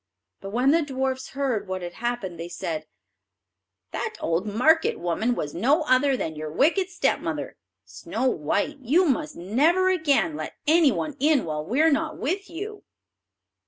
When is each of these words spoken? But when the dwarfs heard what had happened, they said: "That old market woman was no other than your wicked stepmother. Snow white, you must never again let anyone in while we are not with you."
But 0.39 0.49
when 0.49 0.71
the 0.71 0.81
dwarfs 0.81 1.29
heard 1.37 1.67
what 1.67 1.83
had 1.83 1.93
happened, 1.93 2.39
they 2.39 2.47
said: 2.49 2.87
"That 3.91 4.15
old 4.19 4.47
market 4.47 4.97
woman 4.97 5.35
was 5.35 5.53
no 5.53 5.83
other 5.83 6.17
than 6.17 6.35
your 6.35 6.51
wicked 6.51 6.89
stepmother. 6.89 7.55
Snow 7.85 8.25
white, 8.27 8.79
you 8.79 9.05
must 9.05 9.35
never 9.35 9.89
again 9.91 10.35
let 10.35 10.55
anyone 10.65 11.15
in 11.19 11.45
while 11.45 11.63
we 11.63 11.81
are 11.83 11.91
not 11.91 12.17
with 12.17 12.49
you." 12.49 12.81